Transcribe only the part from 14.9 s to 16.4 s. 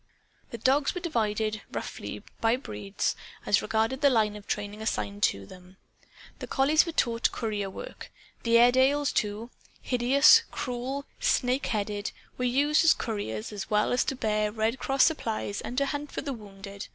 supplies and to hunt for the